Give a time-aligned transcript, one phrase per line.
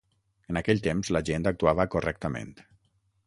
[0.53, 2.53] En aquell temps la gent actuava correctament.